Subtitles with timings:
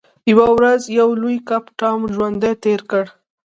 [0.31, 3.03] یوه ورځ یو لوی کب ټام ژوندی تیر کړ.